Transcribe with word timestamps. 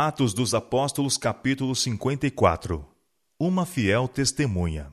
Atos 0.00 0.32
dos 0.32 0.54
Apóstolos, 0.54 1.18
capítulo 1.18 1.74
54 1.74 2.86
Uma 3.36 3.66
fiel 3.66 4.06
testemunha. 4.06 4.92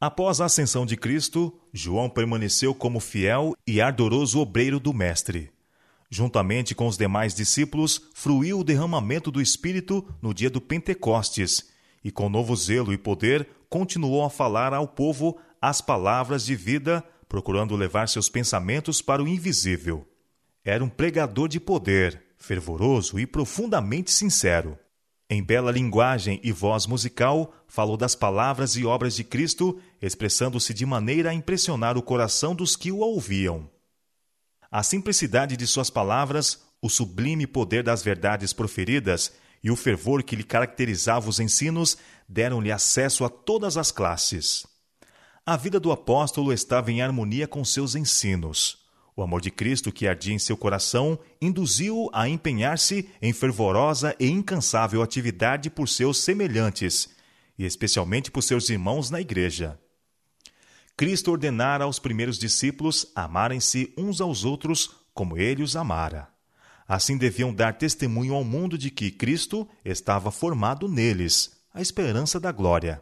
Após 0.00 0.40
a 0.40 0.46
ascensão 0.46 0.84
de 0.84 0.96
Cristo, 0.96 1.56
João 1.72 2.10
permaneceu 2.10 2.74
como 2.74 2.98
fiel 2.98 3.54
e 3.64 3.80
ardoroso 3.80 4.40
obreiro 4.40 4.80
do 4.80 4.92
Mestre. 4.92 5.52
Juntamente 6.10 6.74
com 6.74 6.88
os 6.88 6.96
demais 6.96 7.32
discípulos, 7.32 8.10
fruiu 8.12 8.58
o 8.58 8.64
derramamento 8.64 9.30
do 9.30 9.40
Espírito 9.40 10.04
no 10.20 10.34
dia 10.34 10.50
do 10.50 10.60
Pentecostes, 10.60 11.70
e 12.02 12.10
com 12.10 12.28
novo 12.28 12.56
zelo 12.56 12.92
e 12.92 12.98
poder 12.98 13.48
continuou 13.70 14.24
a 14.24 14.30
falar 14.30 14.74
ao 14.74 14.88
povo 14.88 15.38
as 15.62 15.80
palavras 15.80 16.44
de 16.44 16.56
vida, 16.56 17.04
procurando 17.28 17.76
levar 17.76 18.08
seus 18.08 18.28
pensamentos 18.28 19.00
para 19.00 19.22
o 19.22 19.28
invisível. 19.28 20.04
Era 20.64 20.82
um 20.82 20.88
pregador 20.88 21.46
de 21.46 21.60
poder, 21.60 22.23
fervoroso 22.44 23.18
e 23.18 23.26
profundamente 23.26 24.10
sincero. 24.10 24.78
Em 25.28 25.42
bela 25.42 25.72
linguagem 25.72 26.38
e 26.44 26.52
voz 26.52 26.86
musical, 26.86 27.54
falou 27.66 27.96
das 27.96 28.14
palavras 28.14 28.76
e 28.76 28.84
obras 28.84 29.16
de 29.16 29.24
Cristo, 29.24 29.80
expressando-se 30.00 30.74
de 30.74 30.84
maneira 30.84 31.30
a 31.30 31.34
impressionar 31.34 31.96
o 31.96 32.02
coração 32.02 32.54
dos 32.54 32.76
que 32.76 32.92
o 32.92 32.98
ouviam. 32.98 33.68
A 34.70 34.82
simplicidade 34.82 35.56
de 35.56 35.66
suas 35.66 35.88
palavras, 35.88 36.62
o 36.82 36.90
sublime 36.90 37.46
poder 37.46 37.82
das 37.82 38.02
verdades 38.02 38.52
proferidas 38.52 39.32
e 39.62 39.70
o 39.70 39.76
fervor 39.76 40.22
que 40.22 40.36
lhe 40.36 40.44
caracterizava 40.44 41.30
os 41.30 41.40
ensinos 41.40 41.96
deram-lhe 42.28 42.70
acesso 42.70 43.24
a 43.24 43.30
todas 43.30 43.78
as 43.78 43.90
classes. 43.90 44.66
A 45.46 45.56
vida 45.56 45.80
do 45.80 45.90
apóstolo 45.90 46.52
estava 46.52 46.92
em 46.92 47.00
harmonia 47.00 47.48
com 47.48 47.64
seus 47.64 47.94
ensinos. 47.94 48.83
O 49.16 49.22
amor 49.22 49.40
de 49.40 49.50
Cristo 49.50 49.92
que 49.92 50.08
ardia 50.08 50.34
em 50.34 50.38
seu 50.40 50.56
coração 50.56 51.18
induziu-o 51.40 52.10
a 52.12 52.28
empenhar-se 52.28 53.08
em 53.22 53.32
fervorosa 53.32 54.14
e 54.18 54.28
incansável 54.28 55.02
atividade 55.02 55.70
por 55.70 55.88
seus 55.88 56.18
semelhantes, 56.18 57.08
e 57.56 57.64
especialmente 57.64 58.30
por 58.30 58.42
seus 58.42 58.68
irmãos 58.68 59.10
na 59.10 59.20
igreja. 59.20 59.78
Cristo 60.96 61.30
ordenara 61.30 61.84
aos 61.84 62.00
primeiros 62.00 62.38
discípulos 62.38 63.06
amarem-se 63.14 63.92
uns 63.96 64.20
aos 64.20 64.44
outros 64.44 64.90
como 65.12 65.38
ele 65.38 65.62
os 65.62 65.76
amara. 65.76 66.28
Assim 66.86 67.16
deviam 67.16 67.54
dar 67.54 67.78
testemunho 67.78 68.34
ao 68.34 68.42
mundo 68.42 68.76
de 68.76 68.90
que 68.90 69.12
Cristo 69.12 69.68
estava 69.84 70.32
formado 70.32 70.88
neles, 70.88 71.52
a 71.72 71.80
esperança 71.80 72.40
da 72.40 72.50
glória. 72.50 73.00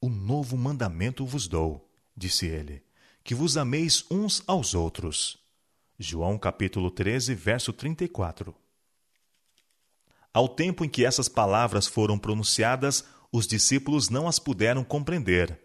O 0.00 0.08
novo 0.08 0.56
mandamento 0.56 1.24
vos 1.24 1.46
dou, 1.46 1.88
disse 2.16 2.46
ele 2.46 2.89
que 3.22 3.34
vos 3.34 3.56
ameis 3.56 4.04
uns 4.10 4.42
aos 4.46 4.74
outros. 4.74 5.38
João 5.98 6.38
capítulo 6.38 6.90
13, 6.90 7.34
verso 7.34 7.72
34. 7.72 8.54
Ao 10.32 10.48
tempo 10.48 10.84
em 10.84 10.88
que 10.88 11.04
essas 11.04 11.28
palavras 11.28 11.86
foram 11.86 12.18
pronunciadas, 12.18 13.04
os 13.32 13.46
discípulos 13.46 14.08
não 14.08 14.26
as 14.26 14.38
puderam 14.38 14.82
compreender. 14.82 15.58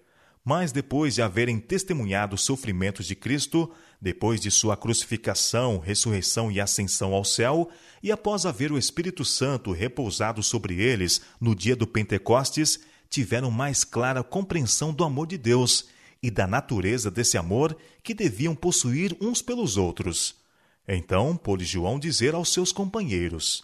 Mas 0.43 0.71
depois 0.71 1.15
de 1.15 1.21
haverem 1.21 1.59
testemunhado 1.59 2.35
os 2.35 2.43
sofrimentos 2.43 3.07
de 3.07 3.15
Cristo, 3.15 3.71
depois 3.99 4.39
de 4.39 4.51
sua 4.51 4.75
crucificação, 4.77 5.79
ressurreição 5.79 6.51
e 6.51 6.59
ascensão 6.59 7.13
ao 7.13 7.23
céu, 7.23 7.69
e 8.03 8.11
após 8.11 8.45
haver 8.45 8.71
o 8.71 8.77
Espírito 8.77 9.25
Santo 9.25 9.71
repousado 9.71 10.43
sobre 10.43 10.79
eles 10.79 11.21
no 11.39 11.55
dia 11.55 11.75
do 11.75 11.87
Pentecostes, 11.87 12.79
tiveram 13.09 13.49
mais 13.49 13.83
clara 13.83 14.23
compreensão 14.23 14.93
do 14.93 15.03
amor 15.03 15.25
de 15.25 15.37
Deus 15.37 15.87
e 16.21 16.31
da 16.31 16.47
natureza 16.47 17.11
desse 17.11 17.37
amor 17.37 17.77
que 18.03 18.13
deviam 18.13 18.55
possuir 18.55 19.15
uns 19.21 19.41
pelos 19.41 19.77
outros. 19.77 20.35
Então 20.87 21.35
pôde 21.35 21.65
João 21.65 21.99
dizer 21.99 22.33
aos 22.33 22.51
seus 22.51 22.71
companheiros: 22.71 23.63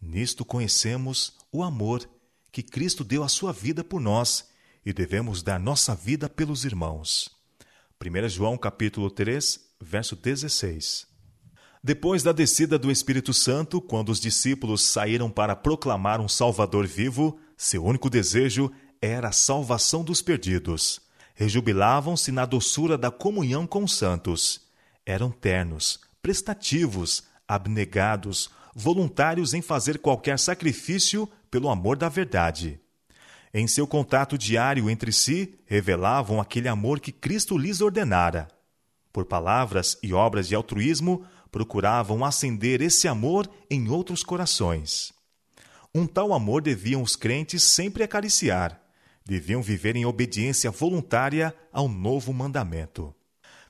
Nisto 0.00 0.44
conhecemos 0.44 1.34
o 1.50 1.62
amor 1.62 2.08
que 2.50 2.62
Cristo 2.62 3.02
deu 3.02 3.22
a 3.22 3.28
sua 3.28 3.52
vida 3.52 3.82
por 3.82 4.00
nós 4.00 4.48
e 4.84 4.92
devemos 4.92 5.42
dar 5.42 5.58
nossa 5.58 5.94
vida 5.94 6.28
pelos 6.28 6.64
irmãos. 6.64 7.30
1 8.04 8.28
João 8.28 8.58
capítulo 8.58 9.10
3, 9.10 9.60
verso 9.80 10.16
16. 10.16 11.06
Depois 11.84 12.22
da 12.22 12.32
descida 12.32 12.78
do 12.78 12.90
Espírito 12.90 13.32
Santo, 13.32 13.80
quando 13.80 14.10
os 14.10 14.20
discípulos 14.20 14.82
saíram 14.82 15.30
para 15.30 15.56
proclamar 15.56 16.20
um 16.20 16.28
Salvador 16.28 16.86
vivo, 16.86 17.38
seu 17.56 17.84
único 17.84 18.08
desejo 18.08 18.70
era 19.00 19.28
a 19.28 19.32
salvação 19.32 20.04
dos 20.04 20.22
perdidos 20.22 21.00
rejubilavam-se 21.42 22.30
na 22.30 22.46
doçura 22.46 22.96
da 22.96 23.10
comunhão 23.10 23.66
com 23.66 23.82
os 23.82 23.96
santos. 23.96 24.60
Eram 25.04 25.30
ternos, 25.30 25.98
prestativos, 26.22 27.24
abnegados, 27.48 28.48
voluntários 28.74 29.52
em 29.52 29.60
fazer 29.60 29.98
qualquer 29.98 30.38
sacrifício 30.38 31.28
pelo 31.50 31.68
amor 31.68 31.96
da 31.96 32.08
verdade. 32.08 32.80
Em 33.52 33.66
seu 33.66 33.86
contato 33.86 34.38
diário 34.38 34.88
entre 34.88 35.12
si, 35.12 35.58
revelavam 35.66 36.40
aquele 36.40 36.68
amor 36.68 37.00
que 37.00 37.10
Cristo 37.10 37.58
lhes 37.58 37.80
ordenara. 37.80 38.48
Por 39.12 39.26
palavras 39.26 39.98
e 40.02 40.14
obras 40.14 40.46
de 40.48 40.54
altruísmo, 40.54 41.26
procuravam 41.50 42.24
acender 42.24 42.80
esse 42.80 43.06
amor 43.08 43.50
em 43.68 43.90
outros 43.90 44.22
corações. 44.22 45.12
Um 45.94 46.06
tal 46.06 46.32
amor 46.32 46.62
deviam 46.62 47.02
os 47.02 47.16
crentes 47.16 47.62
sempre 47.62 48.02
acariciar, 48.02 48.81
deviam 49.24 49.62
viver 49.62 49.96
em 49.96 50.04
obediência 50.04 50.70
voluntária 50.70 51.54
ao 51.72 51.88
novo 51.88 52.32
mandamento. 52.32 53.14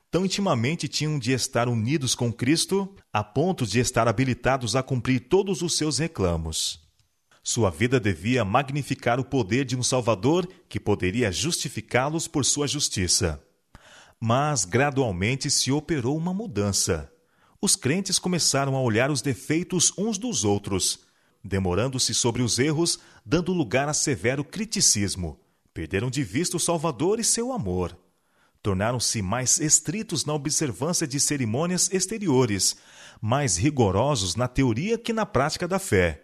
Tão 0.09 0.25
intimamente 0.25 0.87
tinham 0.87 1.17
de 1.17 1.31
estar 1.31 1.67
unidos 1.67 2.13
com 2.13 2.31
Cristo, 2.31 2.95
a 3.11 3.23
ponto 3.23 3.65
de 3.65 3.79
estar 3.79 4.07
habilitados 4.07 4.75
a 4.75 4.83
cumprir 4.83 5.21
todos 5.21 5.61
os 5.61 5.75
seus 5.75 5.97
reclamos. 5.97 6.83
Sua 7.43 7.69
vida 7.69 7.99
devia 7.99 8.45
magnificar 8.45 9.19
o 9.19 9.25
poder 9.25 9.65
de 9.65 9.75
um 9.75 9.83
Salvador 9.83 10.47
que 10.69 10.79
poderia 10.79 11.31
justificá-los 11.31 12.27
por 12.27 12.45
sua 12.45 12.67
justiça. 12.67 13.43
Mas 14.19 14.63
gradualmente 14.63 15.49
se 15.49 15.71
operou 15.71 16.15
uma 16.15 16.33
mudança. 16.33 17.11
Os 17.59 17.75
crentes 17.75 18.19
começaram 18.19 18.75
a 18.75 18.81
olhar 18.81 19.09
os 19.09 19.21
defeitos 19.21 19.91
uns 19.97 20.17
dos 20.17 20.45
outros, 20.45 21.01
demorando-se 21.43 22.13
sobre 22.13 22.41
os 22.41 22.59
erros, 22.59 22.99
dando 23.25 23.51
lugar 23.51 23.89
a 23.89 23.93
severo 23.93 24.43
criticismo, 24.43 25.39
Perderam 25.73 26.11
de 26.11 26.23
vista 26.23 26.55
o 26.55 26.59
Salvador 26.59 27.19
e 27.19 27.23
seu 27.23 27.51
amor. 27.51 27.97
Tornaram-se 28.61 29.21
mais 29.21 29.59
estritos 29.59 30.23
na 30.23 30.33
observância 30.33 31.07
de 31.07 31.19
cerimônias 31.19 31.91
exteriores, 31.91 32.77
mais 33.19 33.57
rigorosos 33.57 34.35
na 34.35 34.47
teoria 34.47 34.97
que 34.97 35.11
na 35.11 35.25
prática 35.25 35.67
da 35.67 35.79
fé. 35.79 36.21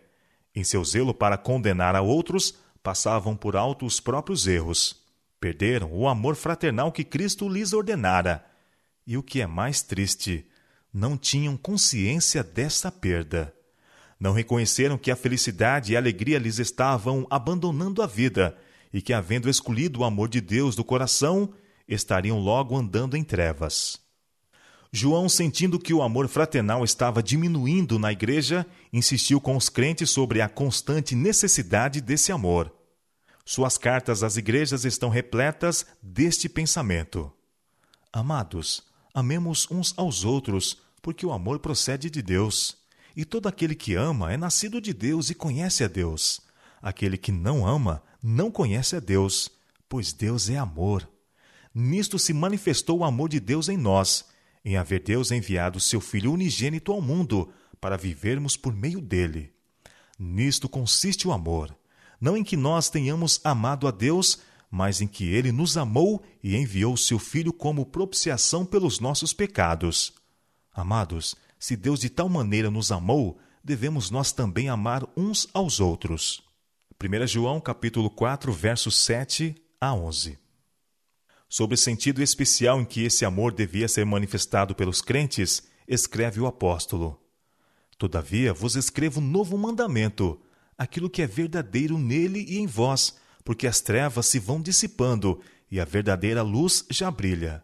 Em 0.56 0.64
seu 0.64 0.86
zelo 0.86 1.14
para 1.14 1.38
condenar 1.38 1.96
a 1.96 2.02
outros, 2.02 2.54
passavam 2.84 3.36
por 3.36 3.56
alto 3.56 3.86
os 3.86 4.00
próprios 4.00 4.46
erros. 4.46 5.04
Perderam 5.40 5.92
o 5.92 6.08
amor 6.08 6.36
fraternal 6.36 6.92
que 6.92 7.04
Cristo 7.04 7.50
lhes 7.50 7.74
ordenara. 7.74 8.46
E 9.06 9.18
o 9.18 9.24
que 9.24 9.42
é 9.42 9.48
mais 9.48 9.82
triste, 9.82 10.46
não 10.94 11.18
tinham 11.18 11.58
consciência 11.58 12.44
dessa 12.44 12.92
perda. 12.92 13.54
Não 14.20 14.32
reconheceram 14.32 14.98
que 14.98 15.10
a 15.10 15.16
felicidade 15.16 15.94
e 15.94 15.96
a 15.96 16.00
alegria 16.00 16.38
lhes 16.38 16.60
estavam 16.60 17.26
abandonando 17.30 18.04
a 18.04 18.08
vida 18.08 18.56
e 18.94 19.02
que, 19.02 19.14
havendo 19.14 19.50
escolhido 19.50 20.00
o 20.00 20.04
amor 20.04 20.30
de 20.30 20.42
Deus 20.42 20.76
do 20.76 20.84
coração, 20.84 21.54
estariam 21.88 22.40
logo 22.40 22.78
andando 22.78 23.16
em 23.16 23.24
trevas. 23.24 24.00
João, 24.92 25.30
sentindo 25.30 25.80
que 25.80 25.94
o 25.94 26.02
amor 26.02 26.28
fraternal 26.28 26.84
estava 26.84 27.22
diminuindo 27.22 28.00
na 28.00 28.12
igreja, 28.12 28.66
insistiu 28.92 29.40
com 29.40 29.56
os 29.56 29.70
crentes 29.70 30.10
sobre 30.10 30.42
a 30.42 30.50
constante 30.50 31.16
necessidade 31.16 32.02
desse 32.02 32.32
amor. 32.32 32.74
Suas 33.46 33.78
cartas 33.78 34.24
às 34.24 34.36
igrejas 34.36 34.86
estão 34.86 35.10
repletas 35.10 35.86
deste 36.02 36.50
pensamento. 36.50 37.32
Amados, 38.12 38.84
amemos 39.14 39.68
uns 39.70 39.94
aos 39.96 40.24
outros, 40.24 40.78
porque 41.02 41.26
o 41.26 41.32
amor 41.32 41.60
procede 41.60 42.10
de 42.10 42.22
Deus. 42.22 42.78
E 43.16 43.24
todo 43.26 43.48
aquele 43.48 43.76
que 43.76 43.94
ama 43.94 44.32
é 44.34 44.38
nascido 44.38 44.82
de 44.82 44.94
Deus 44.94 45.30
e 45.30 45.36
conhece 45.36 45.84
a 45.84 45.88
Deus. 45.88 46.42
Aquele 46.82 47.18
que 47.18 47.32
não 47.32 47.68
ama 47.68 48.02
não 48.22 48.52
conhece 48.52 48.96
a 48.96 49.00
Deus, 49.00 49.50
pois 49.88 50.14
Deus 50.14 50.50
é 50.50 50.58
amor. 50.58 51.10
Nisto 51.74 52.20
se 52.20 52.34
manifestou 52.34 53.00
o 53.00 53.04
amor 53.04 53.30
de 53.30 53.40
Deus 53.40 53.70
em 53.70 53.78
nós, 53.78 54.26
em 54.64 54.76
haver 54.76 55.02
Deus 55.02 55.32
enviado 55.32 55.80
seu 55.80 56.02
Filho 56.02 56.34
unigênito 56.34 56.92
ao 56.92 57.02
mundo 57.02 57.52
para 57.80 57.98
vivermos 57.98 58.58
por 58.58 58.74
meio 58.74 59.00
dele. 59.00 59.54
Nisto 60.18 60.68
consiste 60.68 61.28
o 61.28 61.32
amor, 61.32 61.76
não 62.20 62.36
em 62.36 62.44
que 62.44 62.58
nós 62.58 62.90
tenhamos 62.90 63.40
amado 63.44 63.88
a 63.88 63.92
Deus, 63.92 64.40
mas 64.70 65.02
em 65.02 65.08
que 65.08 65.24
ele 65.26 65.52
nos 65.52 65.78
amou 65.78 66.22
e 66.44 66.56
enviou 66.56 66.98
seu 66.98 67.18
Filho 67.18 67.54
como 67.54 67.86
propiciação 67.86 68.66
pelos 68.66 69.00
nossos 69.00 69.32
pecados. 69.32 70.14
Amados, 70.74 71.36
se 71.58 71.76
Deus 71.76 72.00
de 72.00 72.10
tal 72.10 72.28
maneira 72.30 72.70
nos 72.70 72.92
amou, 72.92 73.40
devemos 73.64 74.12
nós 74.12 74.32
também 74.32 74.70
amar 74.70 75.08
uns 75.16 75.48
aos 75.54 75.80
outros. 75.80 76.49
1 77.02 77.28
João 77.28 77.62
capítulo 77.62 78.10
4, 78.10 78.52
versos 78.52 78.94
7 78.98 79.56
a 79.80 79.94
11. 79.94 80.38
Sobre 81.48 81.76
o 81.76 81.78
sentido 81.78 82.22
especial 82.22 82.82
em 82.82 82.84
que 82.84 83.06
esse 83.06 83.24
amor 83.24 83.54
devia 83.54 83.88
ser 83.88 84.06
manifestado 84.06 84.76
pelos 84.76 85.02
crentes, 85.02 85.64
escreve 85.88 86.42
o 86.42 86.46
apóstolo: 86.46 87.18
Todavia 87.98 88.54
vos 88.54 88.76
escrevo 88.76 89.22
um 89.22 89.24
novo 89.24 89.58
mandamento, 89.58 90.42
aquilo 90.78 91.10
que 91.10 91.22
é 91.22 91.26
verdadeiro 91.26 91.98
nele 91.98 92.46
e 92.46 92.60
em 92.60 92.68
vós, 92.68 93.16
porque 93.46 93.66
as 93.66 93.80
trevas 93.80 94.26
se 94.26 94.38
vão 94.38 94.62
dissipando 94.62 95.40
e 95.72 95.80
a 95.80 95.86
verdadeira 95.86 96.42
luz 96.42 96.86
já 96.90 97.10
brilha. 97.10 97.64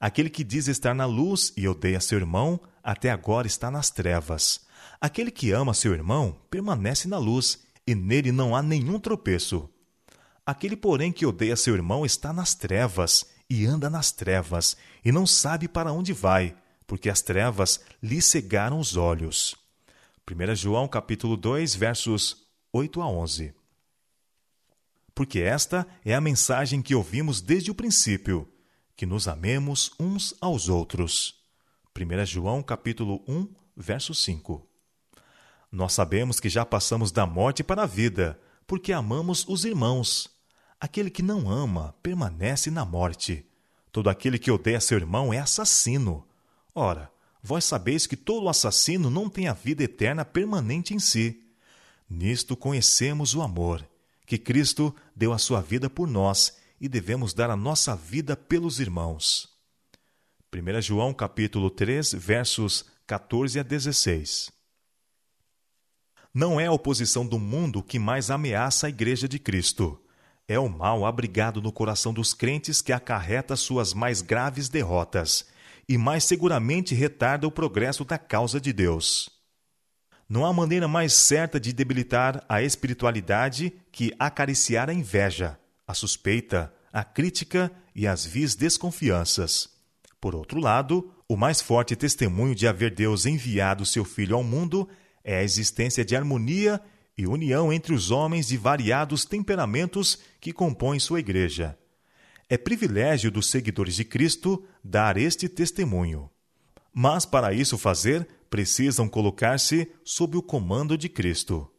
Aquele 0.00 0.30
que 0.30 0.42
diz 0.42 0.68
estar 0.68 0.94
na 0.94 1.04
luz 1.04 1.52
e 1.54 1.68
odeia 1.68 2.00
seu 2.00 2.18
irmão, 2.18 2.58
até 2.82 3.10
agora 3.10 3.46
está 3.46 3.70
nas 3.70 3.90
trevas. 3.90 4.66
Aquele 4.98 5.30
que 5.30 5.52
ama 5.52 5.74
seu 5.74 5.92
irmão 5.92 6.40
permanece 6.48 7.06
na 7.06 7.18
luz, 7.18 7.58
e 7.86 7.94
nele 7.94 8.32
não 8.32 8.54
há 8.54 8.62
nenhum 8.62 8.98
tropeço. 8.98 9.68
Aquele, 10.44 10.76
porém, 10.76 11.12
que 11.12 11.26
odeia 11.26 11.56
seu 11.56 11.74
irmão 11.74 12.04
está 12.04 12.32
nas 12.32 12.54
trevas, 12.54 13.26
e 13.48 13.66
anda 13.66 13.90
nas 13.90 14.12
trevas, 14.12 14.76
e 15.04 15.10
não 15.10 15.26
sabe 15.26 15.68
para 15.68 15.92
onde 15.92 16.12
vai, 16.12 16.56
porque 16.86 17.10
as 17.10 17.20
trevas 17.20 17.80
lhe 18.02 18.22
cegaram 18.22 18.78
os 18.78 18.96
olhos. 18.96 19.56
1 20.30 20.54
João 20.54 20.86
capítulo 20.86 21.36
2, 21.36 21.74
versos 21.74 22.46
8 22.72 23.02
a 23.02 23.08
11. 23.08 23.54
Porque 25.14 25.40
esta 25.40 25.86
é 26.04 26.14
a 26.14 26.20
mensagem 26.20 26.80
que 26.80 26.94
ouvimos 26.94 27.40
desde 27.40 27.70
o 27.70 27.74
princípio, 27.74 28.48
que 28.96 29.04
nos 29.04 29.26
amemos 29.26 29.92
uns 29.98 30.34
aos 30.40 30.68
outros. 30.68 31.42
1 31.98 32.24
João 32.26 32.62
capítulo 32.62 33.24
1, 33.26 33.48
verso 33.76 34.14
5. 34.14 34.69
Nós 35.70 35.92
sabemos 35.92 36.40
que 36.40 36.48
já 36.48 36.64
passamos 36.64 37.12
da 37.12 37.24
morte 37.24 37.62
para 37.62 37.84
a 37.84 37.86
vida, 37.86 38.40
porque 38.66 38.92
amamos 38.92 39.46
os 39.48 39.64
irmãos. 39.64 40.28
Aquele 40.80 41.10
que 41.10 41.22
não 41.22 41.48
ama 41.48 41.94
permanece 42.02 42.70
na 42.70 42.84
morte. 42.84 43.46
Todo 43.92 44.10
aquele 44.10 44.38
que 44.38 44.50
odeia 44.50 44.80
seu 44.80 44.98
irmão 44.98 45.32
é 45.32 45.38
assassino. 45.38 46.26
Ora, 46.74 47.10
vós 47.42 47.64
sabeis 47.64 48.06
que 48.06 48.16
todo 48.16 48.48
assassino 48.48 49.10
não 49.10 49.28
tem 49.28 49.46
a 49.46 49.52
vida 49.52 49.84
eterna 49.84 50.24
permanente 50.24 50.94
em 50.94 50.98
si. 50.98 51.42
Nisto 52.08 52.56
conhecemos 52.56 53.34
o 53.34 53.42
amor, 53.42 53.86
que 54.26 54.38
Cristo 54.38 54.94
deu 55.14 55.32
a 55.32 55.38
sua 55.38 55.60
vida 55.60 55.88
por 55.88 56.08
nós 56.08 56.56
e 56.80 56.88
devemos 56.88 57.32
dar 57.32 57.50
a 57.50 57.56
nossa 57.56 57.94
vida 57.94 58.36
pelos 58.36 58.80
irmãos. 58.80 59.48
1 60.52 60.80
João 60.82 61.14
capítulo 61.14 61.70
3, 61.70 62.14
versos 62.14 62.86
14 63.06 63.60
a 63.60 63.62
16. 63.62 64.59
Não 66.32 66.60
é 66.60 66.66
a 66.66 66.72
oposição 66.72 67.26
do 67.26 67.40
mundo 67.40 67.82
que 67.82 67.98
mais 67.98 68.30
ameaça 68.30 68.86
a 68.86 68.90
Igreja 68.90 69.28
de 69.28 69.36
Cristo. 69.36 70.00
É 70.46 70.60
o 70.60 70.68
mal 70.68 71.04
abrigado 71.04 71.60
no 71.60 71.72
coração 71.72 72.14
dos 72.14 72.32
crentes 72.32 72.80
que 72.80 72.92
acarreta 72.92 73.56
suas 73.56 73.92
mais 73.92 74.22
graves 74.22 74.68
derrotas 74.68 75.46
e 75.88 75.98
mais 75.98 76.22
seguramente 76.22 76.94
retarda 76.94 77.48
o 77.48 77.50
progresso 77.50 78.04
da 78.04 78.16
causa 78.16 78.60
de 78.60 78.72
Deus. 78.72 79.28
Não 80.28 80.46
há 80.46 80.52
maneira 80.52 80.86
mais 80.86 81.14
certa 81.14 81.58
de 81.58 81.72
debilitar 81.72 82.44
a 82.48 82.62
espiritualidade 82.62 83.72
que 83.90 84.14
acariciar 84.16 84.88
a 84.88 84.94
inveja, 84.94 85.58
a 85.84 85.94
suspeita, 85.94 86.72
a 86.92 87.02
crítica 87.02 87.72
e 87.92 88.06
as 88.06 88.24
vis 88.24 88.54
desconfianças. 88.54 89.68
Por 90.20 90.36
outro 90.36 90.60
lado, 90.60 91.12
o 91.28 91.36
mais 91.36 91.60
forte 91.60 91.96
testemunho 91.96 92.54
de 92.54 92.68
haver 92.68 92.94
Deus 92.94 93.26
enviado 93.26 93.84
seu 93.84 94.04
Filho 94.04 94.36
ao 94.36 94.44
mundo 94.44 94.88
é 95.24 95.38
a 95.38 95.42
existência 95.42 96.04
de 96.04 96.16
harmonia 96.16 96.80
e 97.16 97.26
união 97.26 97.72
entre 97.72 97.92
os 97.92 98.10
homens 98.10 98.48
de 98.48 98.56
variados 98.56 99.24
temperamentos 99.24 100.18
que 100.40 100.52
compõem 100.52 100.98
sua 100.98 101.20
Igreja. 101.20 101.78
É 102.48 102.56
privilégio 102.56 103.30
dos 103.30 103.48
seguidores 103.48 103.94
de 103.94 104.04
Cristo 104.04 104.64
dar 104.82 105.16
este 105.16 105.48
testemunho. 105.48 106.30
Mas 106.92 107.24
para 107.24 107.52
isso 107.52 107.78
fazer, 107.78 108.26
precisam 108.48 109.08
colocar-se 109.08 109.90
sob 110.04 110.36
o 110.36 110.42
comando 110.42 110.98
de 110.98 111.08
Cristo. 111.08 111.70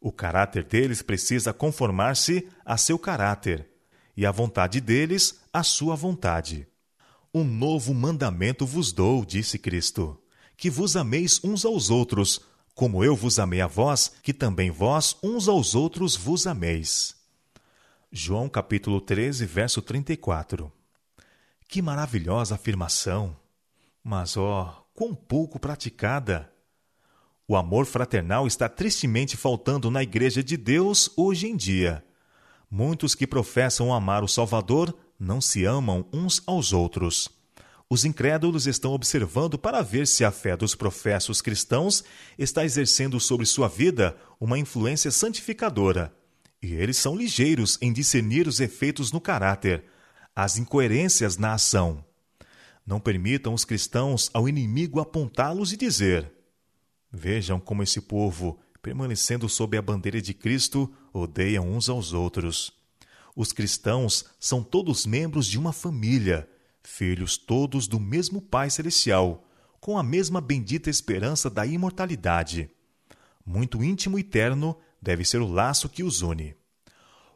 O 0.00 0.12
caráter 0.12 0.64
deles 0.64 1.00
precisa 1.00 1.52
conformar-se 1.52 2.46
a 2.64 2.76
seu 2.76 2.98
caráter, 2.98 3.66
e 4.16 4.26
a 4.26 4.30
vontade 4.30 4.80
deles 4.80 5.40
a 5.52 5.62
sua 5.62 5.96
vontade. 5.96 6.66
Um 7.32 7.44
novo 7.44 7.94
mandamento 7.94 8.66
vos 8.66 8.92
dou, 8.92 9.24
disse 9.24 9.58
Cristo, 9.58 10.20
que 10.56 10.68
vos 10.68 10.96
ameis 10.96 11.42
uns 11.42 11.64
aos 11.64 11.88
outros, 11.88 12.40
como 12.78 13.02
eu 13.02 13.16
vos 13.16 13.40
amei 13.40 13.60
a 13.60 13.66
vós, 13.66 14.12
que 14.22 14.32
também 14.32 14.70
vós 14.70 15.16
uns 15.20 15.48
aos 15.48 15.74
outros 15.74 16.14
vos 16.14 16.46
ameis. 16.46 17.16
João 18.12 18.48
capítulo 18.48 19.00
13, 19.00 19.44
verso 19.46 19.82
34. 19.82 20.70
Que 21.66 21.82
maravilhosa 21.82 22.54
afirmação! 22.54 23.36
Mas, 24.00 24.36
ó, 24.36 24.62
oh, 24.62 24.82
quão 24.94 25.12
pouco 25.12 25.58
praticada! 25.58 26.52
O 27.48 27.56
amor 27.56 27.84
fraternal 27.84 28.46
está 28.46 28.68
tristemente 28.68 29.36
faltando 29.36 29.90
na 29.90 30.04
Igreja 30.04 30.40
de 30.40 30.56
Deus 30.56 31.10
hoje 31.16 31.48
em 31.48 31.56
dia. 31.56 32.04
Muitos 32.70 33.12
que 33.12 33.26
professam 33.26 33.92
amar 33.92 34.22
o 34.22 34.28
Salvador 34.28 34.96
não 35.18 35.40
se 35.40 35.64
amam 35.64 36.06
uns 36.12 36.40
aos 36.46 36.72
outros. 36.72 37.37
Os 37.90 38.04
incrédulos 38.04 38.66
estão 38.66 38.92
observando 38.92 39.58
para 39.58 39.80
ver 39.80 40.06
se 40.06 40.22
a 40.22 40.30
fé 40.30 40.54
dos 40.56 40.74
professos 40.74 41.40
cristãos 41.40 42.04
está 42.38 42.64
exercendo 42.64 43.18
sobre 43.18 43.46
sua 43.46 43.66
vida 43.66 44.14
uma 44.38 44.58
influência 44.58 45.10
santificadora. 45.10 46.14
E 46.62 46.74
eles 46.74 46.98
são 46.98 47.16
ligeiros 47.16 47.78
em 47.80 47.90
discernir 47.90 48.46
os 48.46 48.60
efeitos 48.60 49.10
no 49.10 49.20
caráter, 49.20 49.84
as 50.36 50.58
incoerências 50.58 51.38
na 51.38 51.54
ação. 51.54 52.04
Não 52.86 53.00
permitam 53.00 53.54
os 53.54 53.64
cristãos 53.64 54.28
ao 54.34 54.48
inimigo 54.48 55.00
apontá-los 55.00 55.72
e 55.72 55.76
dizer: 55.76 56.30
Vejam 57.10 57.58
como 57.58 57.82
esse 57.82 58.02
povo 58.02 58.60
permanecendo 58.82 59.48
sob 59.48 59.76
a 59.76 59.82
bandeira 59.82 60.20
de 60.20 60.32
Cristo, 60.32 60.90
odeiam 61.12 61.68
uns 61.68 61.88
aos 61.88 62.12
outros. 62.12 62.72
Os 63.34 63.52
cristãos 63.52 64.24
são 64.38 64.62
todos 64.62 65.04
membros 65.04 65.46
de 65.46 65.58
uma 65.58 65.72
família, 65.72 66.48
filhos 66.82 67.36
todos 67.36 67.86
do 67.86 68.00
mesmo 68.00 68.40
Pai 68.40 68.70
Celestial, 68.70 69.44
com 69.80 69.98
a 69.98 70.02
mesma 70.02 70.40
bendita 70.40 70.90
esperança 70.90 71.48
da 71.48 71.64
imortalidade. 71.64 72.70
Muito 73.44 73.82
íntimo 73.82 74.18
e 74.18 74.22
terno 74.22 74.76
deve 75.00 75.24
ser 75.24 75.40
o 75.40 75.46
laço 75.46 75.88
que 75.88 76.02
os 76.02 76.22
une. 76.22 76.54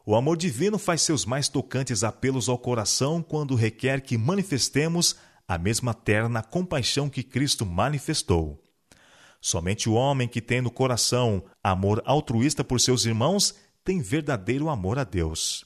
O 0.05 0.15
amor 0.15 0.35
divino 0.35 0.77
faz 0.77 1.01
seus 1.01 1.25
mais 1.25 1.47
tocantes 1.47 2.03
apelos 2.03 2.49
ao 2.49 2.57
coração 2.57 3.23
quando 3.23 3.55
requer 3.55 4.01
que 4.01 4.17
manifestemos 4.17 5.15
a 5.47 5.57
mesma 5.57 5.93
terna 5.93 6.43
compaixão 6.43 7.09
que 7.09 7.23
Cristo 7.23 7.65
manifestou. 7.65 8.61
Somente 9.39 9.89
o 9.89 9.93
homem 9.93 10.27
que 10.27 10.41
tem 10.41 10.61
no 10.61 10.71
coração 10.71 11.43
amor 11.63 12.01
altruísta 12.05 12.63
por 12.63 12.79
seus 12.79 13.05
irmãos 13.05 13.55
tem 13.83 14.01
verdadeiro 14.01 14.69
amor 14.69 14.97
a 14.97 15.03
Deus. 15.03 15.65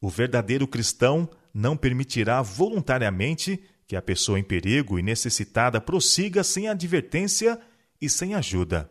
O 0.00 0.08
verdadeiro 0.08 0.66
cristão 0.66 1.28
não 1.52 1.76
permitirá 1.76 2.42
voluntariamente 2.42 3.62
que 3.86 3.96
a 3.96 4.02
pessoa 4.02 4.38
em 4.38 4.42
perigo 4.42 4.98
e 4.98 5.02
necessitada 5.02 5.80
prossiga 5.80 6.44
sem 6.44 6.68
advertência 6.68 7.58
e 8.00 8.08
sem 8.08 8.34
ajuda. 8.34 8.90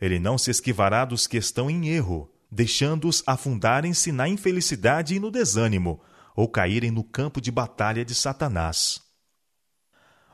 Ele 0.00 0.18
não 0.18 0.38
se 0.38 0.50
esquivará 0.50 1.04
dos 1.04 1.26
que 1.26 1.36
estão 1.36 1.70
em 1.70 1.88
erro, 1.88 2.32
deixando-os 2.50 3.22
afundarem-se 3.26 4.10
na 4.10 4.26
infelicidade 4.26 5.14
e 5.14 5.20
no 5.20 5.30
desânimo, 5.30 6.00
ou 6.34 6.48
caírem 6.48 6.90
no 6.90 7.04
campo 7.04 7.40
de 7.40 7.50
batalha 7.50 8.04
de 8.04 8.14
Satanás. 8.14 9.02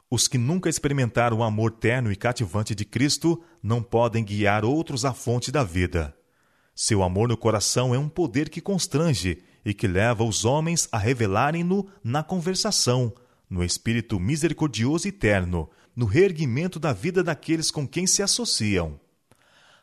Os 0.08 0.28
que 0.28 0.38
nunca 0.38 0.68
experimentaram 0.68 1.38
o 1.38 1.42
amor 1.42 1.72
terno 1.72 2.12
e 2.12 2.16
cativante 2.16 2.74
de 2.74 2.84
Cristo 2.84 3.42
não 3.60 3.82
podem 3.82 4.24
guiar 4.24 4.64
outros 4.64 5.04
à 5.04 5.12
fonte 5.12 5.50
da 5.50 5.64
vida. 5.64 6.16
Seu 6.74 7.02
amor 7.02 7.28
no 7.28 7.36
coração 7.36 7.92
é 7.92 7.98
um 7.98 8.08
poder 8.08 8.48
que 8.48 8.60
constrange 8.60 9.42
e 9.66 9.74
que 9.74 9.88
leva 9.88 10.22
os 10.22 10.44
homens 10.44 10.88
a 10.92 10.96
revelarem-no 10.96 11.88
na 12.04 12.22
conversação, 12.22 13.12
no 13.50 13.64
espírito 13.64 14.20
misericordioso 14.20 15.08
e 15.08 15.12
terno, 15.12 15.68
no 15.94 16.06
reerguimento 16.06 16.78
da 16.78 16.92
vida 16.92 17.20
daqueles 17.20 17.68
com 17.68 17.84
quem 17.84 18.06
se 18.06 18.22
associam. 18.22 19.00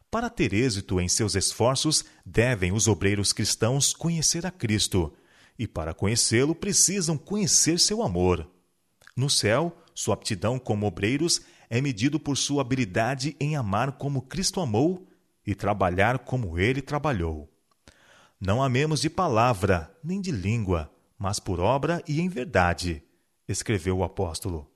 Para 0.10 0.30
ter 0.30 0.54
êxito 0.54 1.02
em 1.02 1.10
seus 1.10 1.36
esforços, 1.36 2.06
devem 2.26 2.72
os 2.72 2.88
obreiros 2.88 3.34
cristãos 3.34 3.94
conhecer 3.94 4.46
a 4.46 4.52
Cristo, 4.52 5.12
e 5.60 5.68
para 5.68 5.94
conhecê-lo 5.94 6.56
precisam 6.56 7.18
conhecer 7.18 7.78
seu 7.78 8.02
amor. 8.02 8.50
No 9.18 9.30
céu, 9.30 9.78
sua 9.94 10.14
aptidão 10.14 10.58
como 10.58 10.88
obreiros 10.88 11.42
é 11.70 11.82
medido 11.82 12.18
por 12.18 12.38
sua 12.38 12.62
habilidade 12.62 13.36
em 13.38 13.58
amar 13.58 13.92
como 13.94 14.22
Cristo 14.22 14.62
amou 14.62 15.06
e 15.46 15.54
trabalhar 15.54 16.20
como 16.20 16.58
ele 16.58 16.82
trabalhou. 16.82 17.53
Não 18.46 18.62
amemos 18.62 19.00
de 19.00 19.10
palavra, 19.10 19.90
nem 20.04 20.20
de 20.20 20.30
língua, 20.30 20.92
mas 21.18 21.40
por 21.40 21.62
obra 21.62 22.04
e 22.06 22.20
em 22.20 22.28
verdade, 22.28 23.02
escreveu 23.48 24.00
o 24.00 24.04
apóstolo. 24.04 24.70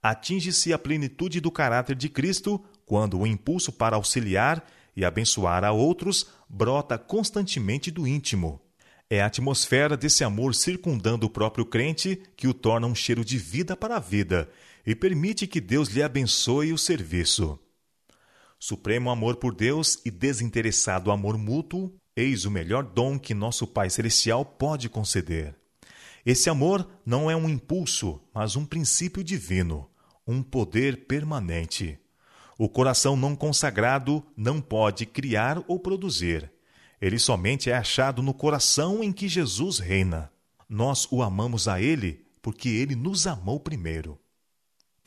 Atinge-se 0.00 0.72
a 0.72 0.78
plenitude 0.78 1.40
do 1.40 1.50
caráter 1.50 1.96
de 1.96 2.08
Cristo 2.08 2.64
quando 2.86 3.18
o 3.18 3.26
impulso 3.26 3.72
para 3.72 3.96
auxiliar 3.96 4.64
e 4.94 5.04
abençoar 5.04 5.64
a 5.64 5.72
outros 5.72 6.28
brota 6.48 6.96
constantemente 6.96 7.90
do 7.90 8.06
íntimo. 8.06 8.60
É 9.10 9.20
a 9.20 9.26
atmosfera 9.26 9.96
desse 9.96 10.22
amor 10.22 10.54
circundando 10.54 11.26
o 11.26 11.30
próprio 11.30 11.66
crente 11.66 12.22
que 12.36 12.46
o 12.46 12.54
torna 12.54 12.86
um 12.86 12.94
cheiro 12.94 13.24
de 13.24 13.36
vida 13.36 13.76
para 13.76 13.96
a 13.96 14.00
vida 14.00 14.48
e 14.86 14.94
permite 14.94 15.44
que 15.48 15.60
Deus 15.60 15.88
lhe 15.88 16.04
abençoe 16.04 16.72
o 16.72 16.78
serviço. 16.78 17.58
supremo 18.60 19.10
amor 19.10 19.38
por 19.38 19.52
Deus 19.56 20.00
e 20.04 20.10
desinteressado 20.12 21.10
amor 21.10 21.36
mútuo, 21.36 21.97
eis 22.18 22.44
o 22.44 22.50
melhor 22.50 22.82
dom 22.82 23.16
que 23.16 23.32
nosso 23.32 23.64
Pai 23.64 23.88
Celestial 23.88 24.44
pode 24.44 24.88
conceder. 24.88 25.54
Esse 26.26 26.50
amor 26.50 26.86
não 27.06 27.30
é 27.30 27.36
um 27.36 27.48
impulso, 27.48 28.20
mas 28.34 28.56
um 28.56 28.66
princípio 28.66 29.22
divino, 29.22 29.88
um 30.26 30.42
poder 30.42 31.06
permanente. 31.06 31.96
O 32.58 32.68
coração 32.68 33.16
não 33.16 33.36
consagrado 33.36 34.22
não 34.36 34.60
pode 34.60 35.06
criar 35.06 35.62
ou 35.68 35.78
produzir. 35.78 36.50
Ele 37.00 37.20
somente 37.20 37.70
é 37.70 37.76
achado 37.76 38.20
no 38.20 38.34
coração 38.34 39.02
em 39.02 39.12
que 39.12 39.28
Jesus 39.28 39.78
reina. 39.78 40.30
Nós 40.68 41.06
o 41.12 41.22
amamos 41.22 41.68
a 41.68 41.80
Ele 41.80 42.26
porque 42.42 42.68
Ele 42.68 42.96
nos 42.96 43.28
amou 43.28 43.60
primeiro. 43.60 44.18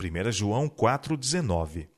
1 0.02 0.32
João 0.32 0.66
4,19 0.66 1.91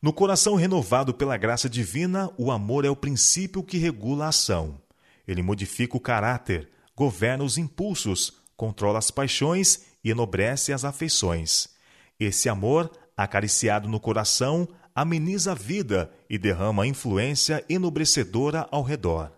No 0.00 0.12
coração 0.12 0.54
renovado 0.54 1.12
pela 1.12 1.36
graça 1.36 1.68
divina, 1.68 2.30
o 2.38 2.52
amor 2.52 2.84
é 2.84 2.90
o 2.90 2.94
princípio 2.94 3.64
que 3.64 3.78
regula 3.78 4.26
a 4.26 4.28
ação. 4.28 4.80
Ele 5.26 5.42
modifica 5.42 5.96
o 5.96 6.00
caráter, 6.00 6.68
governa 6.94 7.42
os 7.42 7.58
impulsos, 7.58 8.34
controla 8.56 9.00
as 9.00 9.10
paixões 9.10 9.86
e 10.04 10.10
enobrece 10.10 10.72
as 10.72 10.84
afeições. 10.84 11.70
Esse 12.18 12.48
amor, 12.48 12.92
acariciado 13.16 13.88
no 13.88 13.98
coração, 13.98 14.68
ameniza 14.94 15.50
a 15.50 15.54
vida 15.54 16.12
e 16.30 16.38
derrama 16.38 16.86
influência 16.86 17.64
enobrecedora 17.68 18.68
ao 18.70 18.84
redor. 18.84 19.32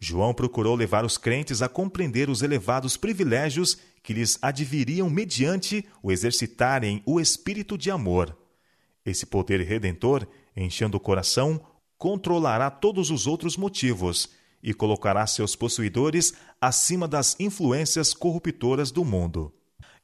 João 0.00 0.32
procurou 0.32 0.74
levar 0.74 1.04
os 1.04 1.18
crentes 1.18 1.60
a 1.60 1.68
compreender 1.68 2.30
os 2.30 2.40
elevados 2.40 2.96
privilégios 2.96 3.76
que 4.02 4.14
lhes 4.14 4.38
adviriam 4.40 5.10
mediante 5.10 5.86
o 6.02 6.10
exercitarem 6.10 7.02
o 7.04 7.20
espírito 7.20 7.76
de 7.76 7.90
amor. 7.90 8.36
Esse 9.06 9.24
poder 9.24 9.60
redentor, 9.60 10.26
enchendo 10.56 10.96
o 10.96 11.00
coração, 11.00 11.60
controlará 11.96 12.68
todos 12.68 13.08
os 13.08 13.28
outros 13.28 13.56
motivos 13.56 14.28
e 14.60 14.74
colocará 14.74 15.24
seus 15.28 15.54
possuidores 15.54 16.34
acima 16.60 17.06
das 17.06 17.38
influências 17.38 18.12
corruptoras 18.12 18.90
do 18.90 19.04
mundo. 19.04 19.54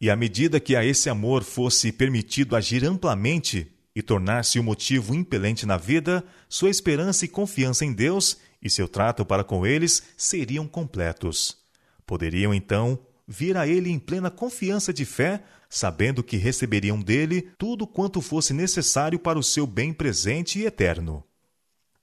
E 0.00 0.08
à 0.08 0.14
medida 0.14 0.60
que 0.60 0.76
a 0.76 0.84
esse 0.84 1.10
amor 1.10 1.42
fosse 1.42 1.90
permitido 1.90 2.54
agir 2.54 2.84
amplamente 2.84 3.72
e 3.94 4.00
tornar-se 4.00 4.58
o 4.58 4.62
motivo 4.62 5.14
impelente 5.14 5.66
na 5.66 5.76
vida, 5.76 6.24
sua 6.48 6.70
esperança 6.70 7.24
e 7.24 7.28
confiança 7.28 7.84
em 7.84 7.92
Deus 7.92 8.38
e 8.62 8.70
seu 8.70 8.86
trato 8.86 9.24
para 9.24 9.42
com 9.42 9.66
eles 9.66 10.02
seriam 10.16 10.66
completos. 10.66 11.56
Poderiam 12.06 12.54
então 12.54 12.98
vir 13.32 13.56
a 13.56 13.66
ele 13.66 13.88
em 13.88 13.98
plena 13.98 14.30
confiança 14.30 14.92
de 14.92 15.06
fé, 15.06 15.42
sabendo 15.70 16.22
que 16.22 16.36
receberiam 16.36 17.00
dele 17.00 17.50
tudo 17.56 17.86
quanto 17.86 18.20
fosse 18.20 18.52
necessário 18.52 19.18
para 19.18 19.38
o 19.38 19.42
seu 19.42 19.66
bem 19.66 19.90
presente 19.90 20.58
e 20.58 20.66
eterno. 20.66 21.24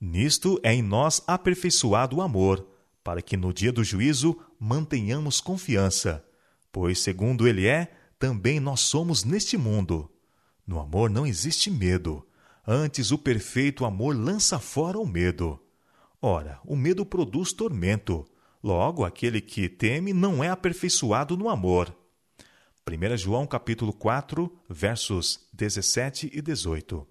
Nisto 0.02 0.60
é 0.64 0.74
em 0.74 0.82
nós 0.82 1.22
aperfeiçoado 1.28 2.16
o 2.16 2.22
amor, 2.22 2.68
para 3.04 3.22
que 3.22 3.38
no 3.38 3.54
dia 3.54 3.72
do 3.72 3.84
juízo 3.84 4.36
mantenhamos 4.60 5.40
confiança, 5.40 6.26
pois, 6.72 7.00
segundo 7.00 7.48
ele 7.48 7.68
é, 7.68 7.92
também 8.18 8.60
nós 8.60 8.80
somos 8.80 9.24
neste 9.24 9.56
mundo. 9.56 10.12
No 10.66 10.80
amor 10.80 11.12
não 11.12 11.28
existe 11.28 11.70
medo, 11.70 12.26
antes 12.66 13.12
o 13.12 13.20
perfeito 13.20 13.86
amor 13.86 14.16
lança 14.16 14.58
fora 14.58 14.98
o 14.98 15.06
medo. 15.06 15.60
Ora, 16.20 16.60
o 16.66 16.76
medo 16.76 17.06
produz 17.06 17.54
tormento. 17.54 18.26
Logo, 18.62 19.06
aquele 19.06 19.40
que 19.40 19.70
teme 19.70 20.12
não 20.12 20.44
é 20.44 20.50
aperfeiçoado 20.50 21.38
no 21.38 21.50
amor. 21.50 21.96
1 22.88 23.18
João 23.18 23.48
capítulo 23.48 23.94
4, 23.94 24.52
versos 24.70 25.48
17 25.54 26.30
e 26.34 26.42
18. 26.42 27.08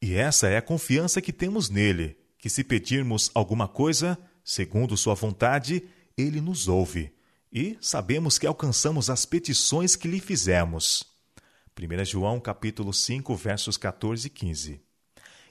E 0.00 0.14
essa 0.14 0.48
é 0.48 0.56
a 0.56 0.62
confiança 0.62 1.20
que 1.20 1.32
temos 1.32 1.68
nele, 1.68 2.16
que 2.38 2.50
se 2.50 2.62
pedirmos 2.62 3.30
alguma 3.34 3.66
coisa, 3.66 4.18
segundo 4.44 4.96
sua 4.96 5.14
vontade, 5.14 5.82
ele 6.16 6.40
nos 6.40 6.68
ouve, 6.68 7.12
e 7.52 7.76
sabemos 7.80 8.38
que 8.38 8.46
alcançamos 8.46 9.10
as 9.10 9.24
petições 9.24 9.96
que 9.96 10.06
lhe 10.06 10.20
fizemos. 10.20 11.02
1 11.78 12.04
João 12.04 12.38
capítulo 12.38 12.92
5, 12.92 13.34
versos 13.34 13.76
14 13.76 14.26
e 14.26 14.30
15. 14.30 14.80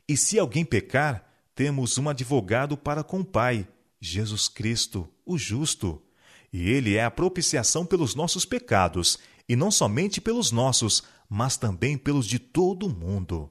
E 0.08 0.16
se 0.16 0.40
alguém 0.40 0.64
pecar, 0.64 1.28
temos 1.56 1.98
um 1.98 2.10
advogado 2.10 2.76
para 2.76 3.02
com 3.02 3.22
o 3.22 3.26
Pai, 3.26 3.66
Jesus 4.00 4.50
Cristo, 4.50 5.10
o 5.26 5.38
justo. 5.38 6.04
E 6.52 6.70
ele 6.70 6.96
é 6.96 7.04
a 7.04 7.10
propiciação 7.10 7.86
pelos 7.86 8.14
nossos 8.14 8.44
pecados, 8.44 9.18
e 9.48 9.56
não 9.56 9.72
somente 9.72 10.20
pelos 10.20 10.52
nossos, 10.52 11.04
mas 11.30 11.56
também 11.56 11.98
pelos 11.98 12.28
de 12.28 12.40
todo 12.40 12.86
o 12.86 12.90
mundo. 12.90 13.50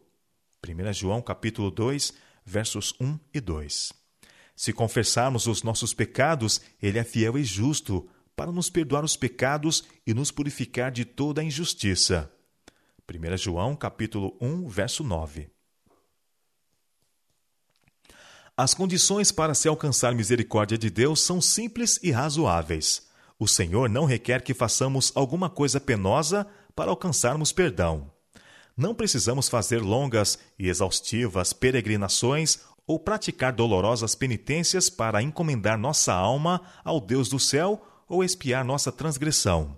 1 0.66 0.92
João 0.92 1.23
capítulo 1.23 1.70
2, 1.70 2.12
versos 2.44 2.94
1 3.00 3.18
e 3.32 3.40
2. 3.40 3.92
Se 4.54 4.73
confessarmos 4.73 5.46
os 5.46 5.62
nossos 5.62 5.94
pecados, 5.94 6.61
ele 6.80 6.99
é 6.99 7.04
fiel 7.04 7.38
e 7.38 7.42
justo 7.44 8.06
para 8.37 8.52
nos 8.52 8.68
perdoar 8.68 9.04
os 9.04 9.16
pecados 9.16 9.84
e 10.06 10.12
nos 10.12 10.30
purificar 10.30 10.92
de 10.92 11.04
toda 11.04 11.40
a 11.40 11.44
injustiça. 11.44 12.30
1 13.08 13.37
João 13.37 13.75
capítulo 13.75 14.37
1, 14.40 14.68
verso 14.68 15.02
9. 15.02 15.53
As 18.56 18.73
condições 18.73 19.32
para 19.32 19.52
se 19.52 19.66
alcançar 19.66 20.14
misericórdia 20.14 20.78
de 20.78 20.88
Deus 20.88 21.20
são 21.20 21.40
simples 21.40 21.99
e 22.04 22.12
razoáveis. 22.12 23.02
O 23.37 23.49
Senhor 23.49 23.88
não 23.88 24.04
requer 24.04 24.42
que 24.42 24.54
façamos 24.54 25.11
alguma 25.16 25.50
coisa 25.50 25.80
penosa 25.80 26.46
para 26.73 26.88
alcançarmos 26.88 27.50
perdão. 27.50 28.12
Não 28.76 28.94
precisamos 28.94 29.49
fazer 29.49 29.82
longas 29.82 30.38
e 30.56 30.68
exaustivas 30.68 31.52
peregrinações 31.52 32.61
ou 32.87 32.96
praticar 32.96 33.52
dolorosas 33.52 34.14
penitências 34.14 34.88
para 34.88 35.20
encomendar 35.20 35.76
nossa 35.76 36.12
alma 36.12 36.61
ao 36.84 37.00
Deus 37.00 37.28
do 37.28 37.40
céu 37.40 37.84
ou 38.08 38.23
expiar 38.23 38.64
nossa 38.64 38.92
transgressão. 38.92 39.76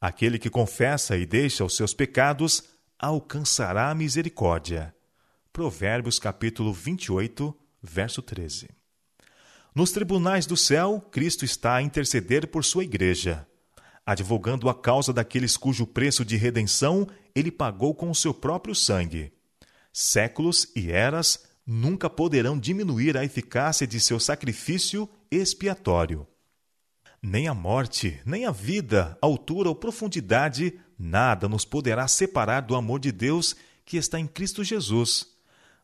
Aquele 0.00 0.36
que 0.36 0.50
confessa 0.50 1.16
e 1.16 1.24
deixa 1.24 1.64
os 1.64 1.76
seus 1.76 1.94
pecados 1.94 2.64
alcançará 2.98 3.88
a 3.88 3.94
misericórdia. 3.94 4.92
Provérbios 5.52 6.18
capítulo 6.18 6.72
28, 6.72 7.54
verso 7.82 8.22
13. 8.22 8.68
Nos 9.74 9.92
tribunais 9.92 10.46
do 10.46 10.56
céu, 10.56 11.00
Cristo 11.10 11.44
está 11.44 11.76
a 11.76 11.82
interceder 11.82 12.48
por 12.48 12.64
sua 12.64 12.84
igreja, 12.84 13.46
advogando 14.04 14.68
a 14.68 14.74
causa 14.74 15.12
daqueles 15.12 15.56
cujo 15.56 15.86
preço 15.86 16.24
de 16.24 16.36
redenção 16.36 17.06
ele 17.34 17.50
pagou 17.50 17.94
com 17.94 18.10
o 18.10 18.14
seu 18.14 18.34
próprio 18.34 18.74
sangue. 18.74 19.32
Séculos 19.92 20.68
e 20.74 20.90
eras 20.90 21.44
nunca 21.66 22.10
poderão 22.10 22.58
diminuir 22.58 23.16
a 23.16 23.24
eficácia 23.24 23.86
de 23.86 24.00
seu 24.00 24.18
sacrifício 24.18 25.08
expiatório. 25.30 26.26
Nem 27.22 27.46
a 27.48 27.54
morte, 27.54 28.20
nem 28.24 28.46
a 28.46 28.50
vida, 28.50 29.16
altura 29.20 29.68
ou 29.68 29.74
profundidade, 29.74 30.80
nada 30.98 31.48
nos 31.48 31.64
poderá 31.64 32.08
separar 32.08 32.62
do 32.62 32.74
amor 32.74 32.98
de 32.98 33.12
Deus 33.12 33.54
que 33.84 33.96
está 33.96 34.18
em 34.18 34.26
Cristo 34.26 34.64
Jesus. 34.64 35.28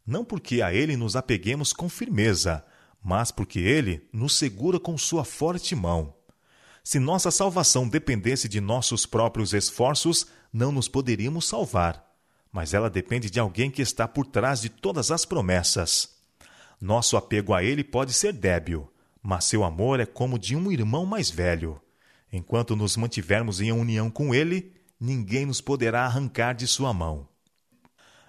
Não 0.06 0.24
porque 0.24 0.62
a 0.62 0.72
Ele 0.72 0.96
nos 0.96 1.16
apeguemos 1.16 1.72
com 1.72 1.88
firmeza, 1.88 2.64
mas 3.02 3.30
porque 3.30 3.58
Ele 3.58 4.08
nos 4.12 4.36
segura 4.36 4.78
com 4.78 4.96
Sua 4.96 5.24
forte 5.24 5.74
mão. 5.74 6.14
Se 6.84 7.00
nossa 7.00 7.30
salvação 7.32 7.88
dependesse 7.88 8.48
de 8.48 8.60
nossos 8.60 9.04
próprios 9.04 9.52
esforços, 9.52 10.26
não 10.52 10.70
nos 10.70 10.86
poderíamos 10.86 11.48
salvar. 11.48 12.06
Mas 12.52 12.72
ela 12.72 12.88
depende 12.88 13.28
de 13.28 13.40
alguém 13.40 13.70
que 13.70 13.82
está 13.82 14.06
por 14.06 14.26
trás 14.26 14.60
de 14.60 14.68
todas 14.68 15.10
as 15.10 15.24
promessas. 15.24 16.16
Nosso 16.80 17.16
apego 17.16 17.52
a 17.52 17.64
Ele 17.64 17.82
pode 17.82 18.12
ser 18.12 18.32
débil, 18.32 18.88
mas 19.20 19.46
seu 19.46 19.64
amor 19.64 19.98
é 19.98 20.06
como 20.06 20.38
de 20.38 20.54
um 20.54 20.70
irmão 20.70 21.04
mais 21.04 21.28
velho. 21.28 21.80
Enquanto 22.32 22.76
nos 22.76 22.96
mantivermos 22.96 23.60
em 23.60 23.72
união 23.72 24.10
com 24.10 24.34
ele, 24.34 24.72
ninguém 25.00 25.46
nos 25.46 25.60
poderá 25.60 26.04
arrancar 26.04 26.54
de 26.54 26.66
sua 26.66 26.92
mão. 26.92 27.28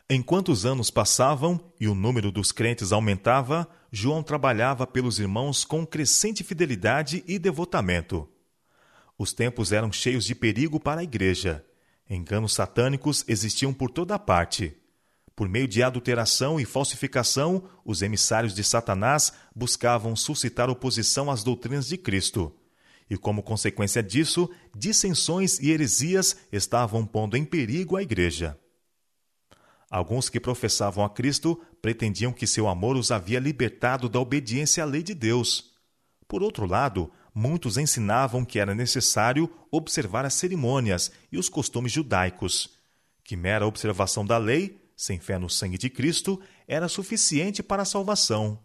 Enquanto 0.10 0.54
os 0.54 0.66
anos 0.66 0.90
passavam 0.90 1.60
e 1.78 1.86
o 1.86 1.94
número 1.94 2.32
dos 2.32 2.54
crentes 2.54 2.94
aumentava, 2.94 3.68
João 3.92 4.24
trabalhava 4.24 4.88
pelos 4.88 5.20
irmãos 5.20 5.66
com 5.66 5.86
crescente 5.86 6.46
fidelidade 6.46 7.26
e 7.28 7.38
devotamento. 7.38 8.26
Os 9.18 9.34
tempos 9.34 9.74
eram 9.74 9.92
cheios 9.92 10.24
de 10.24 10.34
perigo 10.34 10.80
para 10.80 11.02
a 11.02 11.04
igreja. 11.04 11.66
Enganos 12.10 12.54
satânicos 12.54 13.26
existiam 13.28 13.74
por 13.74 13.92
toda 13.92 14.18
parte. 14.18 14.78
Por 15.36 15.50
meio 15.50 15.68
de 15.68 15.84
adulteração 15.84 16.58
e 16.58 16.64
falsificação, 16.64 17.64
os 17.84 18.02
emissários 18.02 18.56
de 18.56 18.64
Satanás 18.64 19.34
buscavam 19.54 20.16
suscitar 20.16 20.70
oposição 20.70 21.30
às 21.30 21.44
doutrinas 21.44 21.86
de 21.86 21.98
Cristo. 21.98 22.56
E, 23.10 23.18
como 23.18 23.44
consequência 23.44 24.02
disso, 24.02 24.50
dissensões 24.74 25.60
e 25.60 25.70
heresias 25.70 26.38
estavam 26.50 27.06
pondo 27.06 27.36
em 27.36 27.44
perigo 27.44 27.98
a 27.98 28.02
igreja. 28.02 28.58
Alguns 29.90 30.30
que 30.30 30.40
professavam 30.40 31.04
a 31.04 31.10
Cristo 31.10 31.62
pretendiam 31.82 32.34
que 32.34 32.46
seu 32.46 32.68
amor 32.68 32.98
os 32.98 33.12
havia 33.12 33.40
libertado 33.40 34.10
da 34.10 34.20
obediência 34.20 34.84
à 34.84 34.86
lei 34.86 35.02
de 35.02 35.14
Deus. 35.14 35.74
Por 36.28 36.44
outro 36.44 36.66
lado, 36.66 37.12
muitos 37.34 37.78
ensinavam 37.78 38.44
que 38.44 38.60
era 38.60 38.76
necessário 38.76 39.50
observar 39.72 40.26
as 40.26 40.34
cerimônias 40.34 41.12
e 41.32 41.38
os 41.38 41.48
costumes 41.48 41.92
judaicos, 41.92 42.70
que 43.24 43.38
mera 43.38 43.66
observação 43.66 44.26
da 44.26 44.38
lei 44.38 44.88
sem 44.98 45.20
fé 45.20 45.38
no 45.38 45.48
sangue 45.48 45.78
de 45.78 45.92
Cristo, 45.92 46.42
era 46.68 46.90
suficiente 46.90 47.62
para 47.62 47.84
a 47.84 47.86
salvação. 47.86 48.60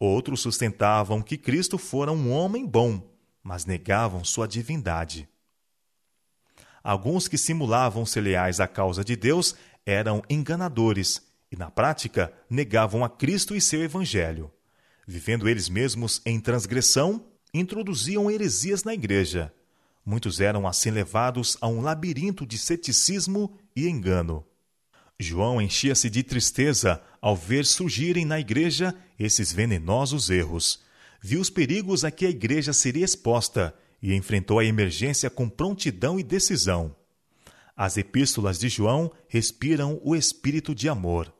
Outros 0.00 0.40
sustentavam 0.40 1.20
que 1.20 1.36
Cristo 1.36 1.76
fora 1.76 2.10
um 2.10 2.32
homem 2.32 2.66
bom, 2.66 3.06
mas 3.42 3.66
negavam 3.66 4.24
sua 4.24 4.48
divindade. 4.48 5.28
Alguns 6.88 7.28
que 7.28 7.36
simulavam 7.36 8.06
ser 8.06 8.22
leais 8.22 8.60
à 8.60 8.66
causa 8.66 9.04
de 9.04 9.14
Deus 9.14 9.54
eram 9.84 10.22
enganadores 10.26 11.20
e, 11.52 11.54
na 11.54 11.70
prática, 11.70 12.32
negavam 12.48 13.04
a 13.04 13.10
Cristo 13.10 13.54
e 13.54 13.60
seu 13.60 13.82
Evangelho. 13.82 14.50
Vivendo 15.06 15.46
eles 15.46 15.68
mesmos 15.68 16.22
em 16.24 16.40
transgressão, 16.40 17.26
introduziam 17.52 18.30
heresias 18.30 18.84
na 18.84 18.94
igreja. 18.94 19.52
Muitos 20.02 20.40
eram 20.40 20.66
assim 20.66 20.90
levados 20.90 21.58
a 21.60 21.68
um 21.68 21.82
labirinto 21.82 22.46
de 22.46 22.56
ceticismo 22.56 23.54
e 23.76 23.86
engano. 23.86 24.42
João 25.20 25.60
enchia-se 25.60 26.08
de 26.08 26.22
tristeza 26.22 27.02
ao 27.20 27.36
ver 27.36 27.66
surgirem 27.66 28.24
na 28.24 28.40
igreja 28.40 28.94
esses 29.18 29.52
venenosos 29.52 30.30
erros. 30.30 30.80
Viu 31.20 31.38
os 31.38 31.50
perigos 31.50 32.02
a 32.02 32.10
que 32.10 32.24
a 32.24 32.30
igreja 32.30 32.72
seria 32.72 33.04
exposta 33.04 33.74
e 34.02 34.14
enfrentou 34.14 34.58
a 34.58 34.64
emergência 34.64 35.28
com 35.28 35.48
prontidão 35.48 36.18
e 36.18 36.22
decisão. 36.22 36.94
As 37.76 37.96
epístolas 37.96 38.58
de 38.58 38.68
João 38.68 39.10
respiram 39.28 40.00
o 40.02 40.16
espírito 40.16 40.74
de 40.74 40.88
amor. 40.88 41.32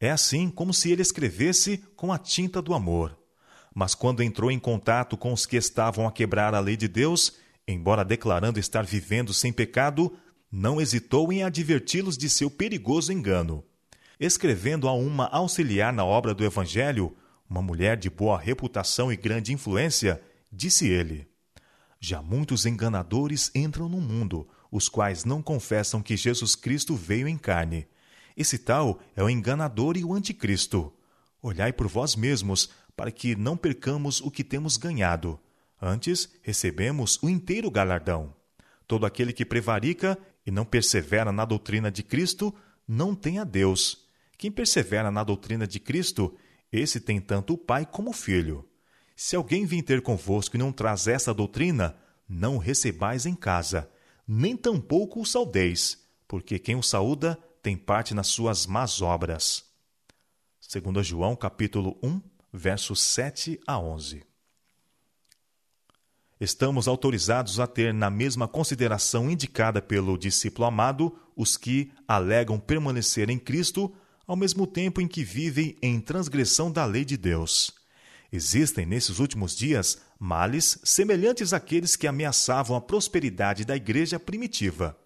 É 0.00 0.10
assim 0.10 0.50
como 0.50 0.74
se 0.74 0.90
ele 0.90 1.02
escrevesse 1.02 1.78
com 1.94 2.12
a 2.12 2.18
tinta 2.18 2.60
do 2.60 2.74
amor. 2.74 3.16
Mas 3.74 3.94
quando 3.94 4.22
entrou 4.22 4.50
em 4.50 4.58
contato 4.58 5.16
com 5.16 5.32
os 5.32 5.46
que 5.46 5.56
estavam 5.56 6.06
a 6.06 6.12
quebrar 6.12 6.54
a 6.54 6.60
lei 6.60 6.76
de 6.76 6.88
Deus, 6.88 7.34
embora 7.66 8.04
declarando 8.04 8.58
estar 8.58 8.84
vivendo 8.84 9.32
sem 9.32 9.52
pecado, 9.52 10.12
não 10.50 10.80
hesitou 10.80 11.32
em 11.32 11.42
adverti-los 11.42 12.18
de 12.18 12.28
seu 12.28 12.50
perigoso 12.50 13.12
engano. 13.12 13.64
Escrevendo 14.20 14.88
a 14.88 14.92
uma 14.92 15.26
auxiliar 15.26 15.92
na 15.92 16.04
obra 16.04 16.34
do 16.34 16.44
Evangelho, 16.44 17.16
uma 17.48 17.62
mulher 17.62 17.96
de 17.96 18.10
boa 18.10 18.38
reputação 18.38 19.12
e 19.12 19.16
grande 19.16 19.52
influência, 19.52 20.20
disse 20.52 20.88
ele: 20.88 21.31
Já 22.04 22.20
muitos 22.20 22.66
enganadores 22.66 23.48
entram 23.54 23.88
no 23.88 24.00
mundo, 24.00 24.48
os 24.72 24.88
quais 24.88 25.24
não 25.24 25.40
confessam 25.40 26.02
que 26.02 26.16
Jesus 26.16 26.56
Cristo 26.56 26.96
veio 26.96 27.28
em 27.28 27.38
carne. 27.38 27.86
Esse 28.36 28.58
tal 28.58 28.98
é 29.14 29.22
o 29.22 29.30
enganador 29.30 29.96
e 29.96 30.04
o 30.04 30.12
anticristo. 30.12 30.92
Olhai 31.40 31.72
por 31.72 31.86
vós 31.86 32.16
mesmos, 32.16 32.70
para 32.96 33.12
que 33.12 33.36
não 33.36 33.56
percamos 33.56 34.20
o 34.20 34.32
que 34.32 34.42
temos 34.42 34.76
ganhado. 34.76 35.38
Antes, 35.80 36.28
recebemos 36.42 37.22
o 37.22 37.28
inteiro 37.28 37.70
galardão. 37.70 38.34
Todo 38.88 39.06
aquele 39.06 39.32
que 39.32 39.44
prevarica 39.44 40.18
e 40.44 40.50
não 40.50 40.64
persevera 40.64 41.30
na 41.30 41.44
doutrina 41.44 41.88
de 41.88 42.02
Cristo, 42.02 42.52
não 42.86 43.14
tem 43.14 43.38
a 43.38 43.44
Deus. 43.44 44.08
Quem 44.36 44.50
persevera 44.50 45.12
na 45.12 45.22
doutrina 45.22 45.68
de 45.68 45.78
Cristo, 45.78 46.34
esse 46.72 46.98
tem 46.98 47.20
tanto 47.20 47.52
o 47.52 47.58
Pai 47.58 47.86
como 47.86 48.10
o 48.10 48.12
Filho. 48.12 48.68
Se 49.14 49.36
alguém 49.36 49.64
vir 49.66 49.82
ter 49.82 50.02
convosco 50.02 50.56
e 50.56 50.58
não 50.58 50.72
traz 50.72 51.06
essa 51.06 51.34
doutrina, 51.34 51.96
não 52.28 52.58
recebais 52.58 53.26
em 53.26 53.34
casa, 53.34 53.90
nem 54.26 54.56
tampouco 54.56 55.20
o 55.20 55.26
saudeis, 55.26 55.98
porque 56.26 56.58
quem 56.58 56.76
o 56.76 56.82
saúda 56.82 57.38
tem 57.62 57.76
parte 57.76 58.14
nas 58.14 58.28
suas 58.28 58.66
más 58.66 59.02
obras. 59.02 59.64
Segundo 60.60 61.02
João, 61.02 61.36
capítulo 61.36 61.98
1, 62.02 62.20
versos 62.52 63.02
7 63.02 63.60
a 63.66 63.78
11. 63.78 64.24
Estamos 66.40 66.88
autorizados 66.88 67.60
a 67.60 67.66
ter 67.68 67.94
na 67.94 68.10
mesma 68.10 68.48
consideração 68.48 69.30
indicada 69.30 69.80
pelo 69.80 70.18
discípulo 70.18 70.66
amado 70.66 71.16
os 71.36 71.56
que 71.56 71.92
alegam 72.08 72.58
permanecer 72.58 73.30
em 73.30 73.38
Cristo 73.38 73.94
ao 74.26 74.34
mesmo 74.34 74.66
tempo 74.66 75.00
em 75.00 75.06
que 75.06 75.22
vivem 75.22 75.76
em 75.80 76.00
transgressão 76.00 76.72
da 76.72 76.84
lei 76.84 77.04
de 77.04 77.16
Deus. 77.16 77.81
Existem 78.32 78.86
nesses 78.86 79.18
últimos 79.18 79.54
dias 79.54 80.00
males 80.18 80.78
semelhantes 80.82 81.52
àqueles 81.52 81.96
que 81.96 82.06
ameaçavam 82.06 82.74
a 82.74 82.80
prosperidade 82.80 83.62
da 83.62 83.76
igreja 83.76 84.18
primitiva. 84.18 84.98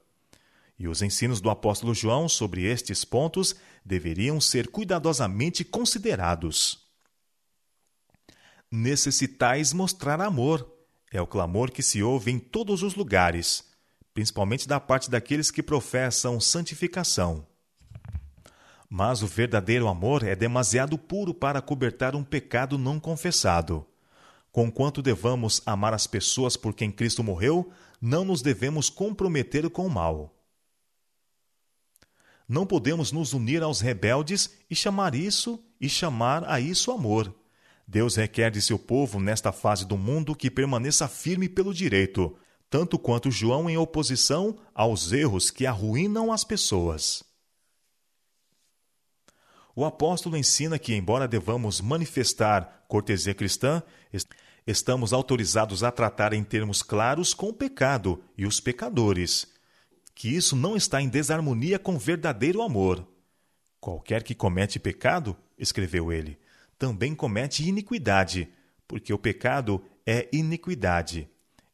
E 0.79 0.87
os 0.87 1.03
ensinos 1.03 1.41
do 1.41 1.51
apóstolo 1.51 1.93
João 1.93 2.29
sobre 2.29 2.63
estes 2.63 3.05
pontos 3.05 3.57
deveriam 3.85 4.41
ser 4.41 4.69
cuidadosamente 4.69 5.65
considerados. 5.65 6.87
Necessitais 8.71 9.73
mostrar 9.73 10.21
amor. 10.21 10.73
É 11.11 11.21
o 11.21 11.27
clamor 11.27 11.73
que 11.73 11.83
se 11.83 12.03
ouve 12.03 12.31
em 12.31 12.39
todos 12.39 12.83
os 12.83 12.95
lugares, 12.95 13.65
principalmente 14.15 14.69
da 14.69 14.79
parte 14.79 15.11
daqueles 15.11 15.51
que 15.51 15.63
professam 15.63 16.39
santificação. 16.39 17.47
Mas 18.89 19.23
o 19.23 19.27
verdadeiro 19.27 19.89
amor 19.89 20.23
é 20.23 20.37
demasiado 20.37 20.97
puro 20.97 21.35
para 21.35 21.61
cobertar 21.61 22.15
um 22.15 22.23
pecado 22.23 22.79
não 22.79 23.01
confessado. 23.01 23.87
Conquanto 24.53 25.03
devamos 25.03 25.61
amar 25.67 25.93
as 25.93 26.07
pessoas 26.07 26.57
por 26.57 26.73
quem 26.73 26.91
Cristo 26.91 27.23
morreu, 27.23 27.71
não 28.01 28.25
nos 28.25 28.43
devemos 28.43 28.89
comprometer 28.89 29.69
com 29.69 29.87
o 29.87 29.91
mal. 29.91 30.35
Não 32.49 32.65
podemos 32.65 33.11
nos 33.11 33.33
unir 33.33 33.63
aos 33.63 33.81
rebeldes 33.81 34.57
e 34.71 34.75
chamar 34.75 35.15
isso 35.15 35.63
e 35.81 35.89
chamar 35.89 36.49
a 36.49 36.61
isso 36.61 36.93
amor. 36.93 37.35
Deus 37.87 38.17
requer 38.17 38.51
de 38.51 38.63
seu 38.63 38.79
povo 38.79 39.19
nesta 39.19 39.51
fase 39.53 39.85
do 39.85 39.99
mundo 39.99 40.35
que 40.35 40.51
permaneça 40.51 41.09
firme 41.09 41.49
pelo 41.49 41.75
direito, 41.75 42.37
tanto 42.71 42.99
quanto 42.99 43.31
João 43.31 43.69
em 43.69 43.77
oposição 43.77 44.57
aos 44.75 45.13
erros 45.13 45.51
que 45.51 45.67
arruinam 45.67 46.33
as 46.33 46.45
pessoas. 46.45 47.26
O 49.77 49.85
apóstolo 49.85 50.37
ensina 50.37 50.79
que, 50.79 50.95
embora 50.95 51.29
devamos 51.29 51.81
manifestar 51.81 52.85
cortesia 52.89 53.35
cristã, 53.35 53.81
estamos 54.67 55.13
autorizados 55.13 55.85
a 55.85 55.93
tratar 55.93 56.33
em 56.33 56.43
termos 56.43 56.83
claros 56.83 57.33
com 57.33 57.51
o 57.51 57.55
pecado 57.55 58.25
e 58.37 58.45
os 58.45 58.59
pecadores 58.59 59.55
que 60.17 60.35
isso 60.35 60.57
não 60.57 60.75
está 60.75 61.03
em 61.03 61.11
desarmonia 61.11 61.79
com 61.79 61.99
verdadeiro 61.99 62.63
amor. 62.63 63.07
Qualquer 63.79 64.23
que 64.23 64.35
comete 64.35 64.79
pecado, 64.79 65.37
escreveu 65.59 66.11
ele, 66.11 66.39
também 66.79 67.15
comete 67.15 67.69
iniquidade, 67.69 68.49
porque 68.89 69.13
o 69.13 69.19
pecado 69.19 69.85
é 70.07 70.27
iniquidade. 70.33 71.29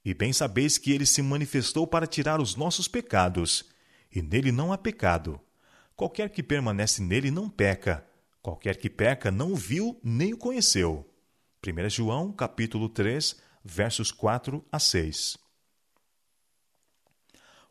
E 0.05 0.13
bem 0.13 0.33
sabeis 0.33 0.77
que 0.77 0.91
ele 0.91 1.07
se 1.07 1.23
manifestou 1.23 1.87
para 1.87 2.05
tirar 2.05 2.41
os 2.41 2.57
nossos 2.57 2.89
pecados, 2.89 3.65
e 4.13 4.21
nele 4.21 4.51
não 4.51 4.73
há 4.73 4.77
pecado. 4.77 5.41
Qualquer 5.97 6.31
que 6.31 6.43
permanece 6.43 7.03
nele 7.03 7.31
não 7.31 7.49
peca. 7.49 8.07
Qualquer 8.41 8.77
que 8.77 8.91
peca 8.91 9.31
não 9.31 9.53
o 9.53 9.57
viu 9.57 10.01
nem 10.03 10.33
o 10.33 10.39
conheceu. 10.39 11.09
1 11.65 11.89
João, 11.91 12.33
capítulo 12.33 12.89
3, 12.89 13.37
versos 13.65 14.11
4 14.11 14.65
a 14.73 14.79
6. 14.79 15.39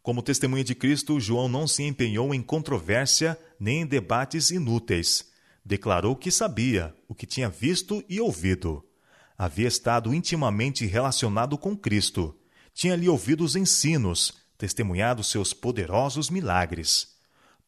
Como 0.02 0.24
testemunha 0.24 0.64
de 0.64 0.74
Cristo, 0.74 1.20
João 1.20 1.48
não 1.48 1.68
se 1.68 1.84
empenhou 1.84 2.34
em 2.34 2.42
controvérsia 2.42 3.38
nem 3.60 3.82
em 3.82 3.86
debates 3.86 4.50
inúteis. 4.50 5.30
Declarou 5.64 6.16
que 6.16 6.32
sabia, 6.32 6.96
o 7.08 7.14
que 7.14 7.28
tinha 7.28 7.50
visto 7.50 8.04
e 8.10 8.20
ouvido. 8.20 8.84
Havia 9.38 9.68
estado 9.68 10.14
intimamente 10.14 10.86
relacionado 10.86 11.58
com 11.58 11.76
Cristo. 11.76 12.36
Tinha 12.74 12.96
lhe 12.96 13.10
ouvido 13.10 13.44
os 13.44 13.56
ensinos, 13.56 14.34
testemunhado 14.58 15.24
seus 15.24 15.54
poderosos 15.54 16.30
milagres. 16.30 17.16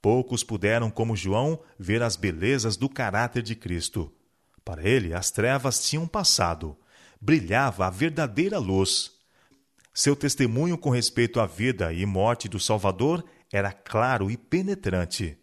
Poucos 0.04 0.44
puderam, 0.44 0.92
como 0.92 1.16
João, 1.16 1.58
ver 1.80 2.04
as 2.04 2.18
belezas 2.18 2.76
do 2.76 2.90
caráter 2.90 3.42
de 3.42 3.56
Cristo. 3.56 4.14
Para 4.66 4.84
ele, 4.84 5.14
as 5.14 5.32
trevas 5.32 5.88
tinham 5.88 6.06
passado. 6.06 6.78
Brilhava 7.22 7.88
a 7.88 7.90
verdadeira 7.90 8.60
luz. 8.60 9.14
Seu 9.94 10.14
testemunho 10.14 10.78
com 10.78 10.90
respeito 10.90 11.40
à 11.40 11.46
vida 11.46 11.94
e 11.94 12.06
morte 12.06 12.50
do 12.50 12.60
Salvador 12.60 13.24
era 13.50 13.72
claro 13.72 14.30
e 14.30 14.36
penetrante. 14.36 15.38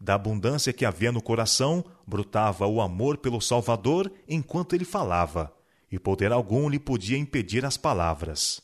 Da 0.00 0.14
abundância 0.14 0.72
que 0.72 0.84
havia 0.84 1.10
no 1.10 1.20
coração, 1.20 1.84
brotava 2.06 2.64
o 2.64 2.80
amor 2.80 3.18
pelo 3.18 3.40
Salvador 3.40 4.12
enquanto 4.28 4.74
ele 4.74 4.84
falava, 4.84 5.52
e 5.90 5.98
poder 5.98 6.30
algum 6.30 6.68
lhe 6.68 6.78
podia 6.78 7.18
impedir 7.18 7.64
as 7.64 7.76
palavras. 7.76 8.62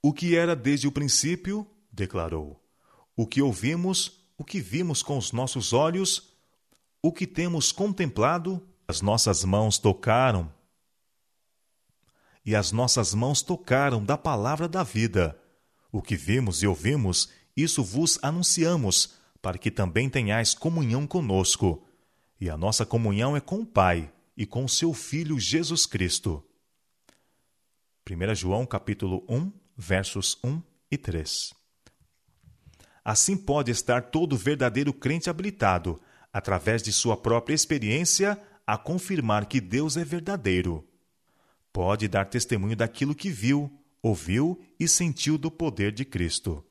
O 0.00 0.12
que 0.12 0.36
era 0.36 0.54
desde 0.54 0.86
o 0.86 0.92
princípio, 0.92 1.66
declarou. 1.90 2.62
O 3.16 3.26
que 3.26 3.42
ouvimos, 3.42 4.17
o 4.38 4.44
que 4.44 4.60
vimos 4.60 5.02
com 5.02 5.18
os 5.18 5.32
nossos 5.32 5.72
olhos, 5.72 6.32
o 7.02 7.12
que 7.12 7.26
temos 7.26 7.72
contemplado, 7.72 8.66
as 8.86 9.02
nossas 9.02 9.44
mãos 9.44 9.76
tocaram 9.76 10.50
e 12.48 12.54
as 12.54 12.72
nossas 12.72 13.12
mãos 13.12 13.42
tocaram 13.42 14.02
da 14.02 14.16
palavra 14.16 14.66
da 14.66 14.82
vida. 14.82 15.38
O 15.92 16.00
que 16.00 16.16
vimos 16.16 16.62
e 16.62 16.66
ouvimos, 16.66 17.28
isso 17.54 17.84
vos 17.84 18.18
anunciamos, 18.22 19.16
para 19.42 19.58
que 19.58 19.70
também 19.70 20.08
tenhais 20.08 20.54
comunhão 20.54 21.06
conosco. 21.06 21.84
E 22.40 22.48
a 22.48 22.56
nossa 22.56 22.86
comunhão 22.86 23.36
é 23.36 23.40
com 23.40 23.60
o 23.60 23.66
Pai 23.66 24.10
e 24.34 24.46
com 24.46 24.66
seu 24.66 24.94
Filho 24.94 25.38
Jesus 25.38 25.84
Cristo. 25.84 26.42
1 28.08 28.34
João 28.34 28.64
capítulo 28.64 29.24
1, 29.28 29.52
versos 29.76 30.38
1 30.42 30.62
e 30.90 30.96
3. 30.96 31.57
Assim 33.08 33.38
pode 33.38 33.70
estar 33.70 34.02
todo 34.10 34.36
verdadeiro 34.36 34.92
crente 34.92 35.30
habilitado, 35.30 35.98
através 36.30 36.82
de 36.82 36.92
sua 36.92 37.16
própria 37.16 37.54
experiência, 37.54 38.38
a 38.66 38.76
confirmar 38.76 39.46
que 39.46 39.62
Deus 39.62 39.96
é 39.96 40.04
verdadeiro. 40.04 40.86
Pode 41.72 42.06
dar 42.06 42.26
testemunho 42.26 42.76
daquilo 42.76 43.14
que 43.14 43.30
viu, 43.30 43.72
ouviu 44.02 44.60
e 44.78 44.86
sentiu 44.86 45.38
do 45.38 45.50
poder 45.50 45.90
de 45.90 46.04
Cristo. 46.04 46.62